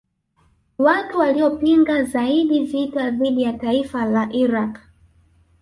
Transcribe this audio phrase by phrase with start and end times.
[0.77, 4.79] Watu waliopinga zaidi vita dhidi ya taifa la Iraq